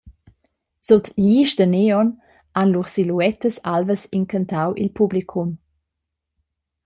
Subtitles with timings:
[0.87, 2.09] Sut glisch da neon
[2.57, 5.49] han lur siluettas alvas incantau il publicum.